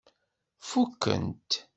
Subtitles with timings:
[0.69, 1.49] Fukent.